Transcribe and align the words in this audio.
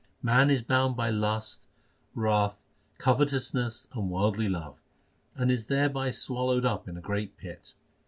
Man 0.23 0.49
is 0.49 0.63
bound 0.63 0.95
by 0.97 1.11
lust, 1.11 1.67
wrath, 2.15 2.57
covetousness, 2.97 3.85
and 3.93 4.09
worldly 4.09 4.49
love, 4.49 4.81
And 5.35 5.51
is 5.51 5.67
thereby 5.67 6.09
swallowed 6.09 6.65
up 6.65 6.87
in 6.89 6.97
a 6.97 7.01
great 7.01 7.37
pit. 7.37 7.75